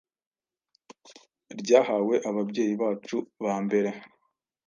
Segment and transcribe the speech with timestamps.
[1.59, 3.89] ryahawe ababyeyi bacu ba mbere.